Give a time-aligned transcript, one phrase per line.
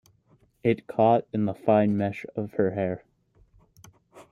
[0.63, 3.03] It caught in the fine mesh of her hair.